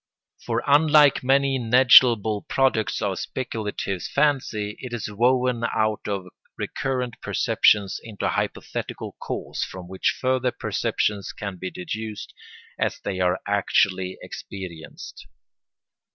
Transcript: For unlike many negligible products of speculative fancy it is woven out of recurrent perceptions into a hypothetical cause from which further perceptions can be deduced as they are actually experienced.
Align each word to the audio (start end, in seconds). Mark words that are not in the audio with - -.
For 0.43 0.63
unlike 0.65 1.23
many 1.23 1.59
negligible 1.59 2.41
products 2.49 3.03
of 3.03 3.19
speculative 3.19 4.01
fancy 4.01 4.75
it 4.79 4.93
is 4.93 5.11
woven 5.11 5.63
out 5.63 6.07
of 6.07 6.25
recurrent 6.57 7.21
perceptions 7.21 7.99
into 8.03 8.25
a 8.25 8.29
hypothetical 8.29 9.15
cause 9.19 9.63
from 9.63 9.87
which 9.87 10.17
further 10.19 10.51
perceptions 10.51 11.31
can 11.31 11.57
be 11.57 11.69
deduced 11.69 12.33
as 12.79 12.99
they 12.99 13.19
are 13.19 13.39
actually 13.47 14.17
experienced. 14.23 15.27